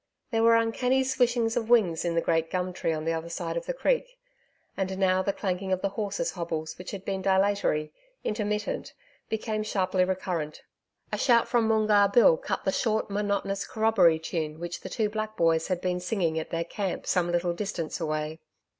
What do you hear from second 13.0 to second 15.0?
the monotonous corroboree tune which the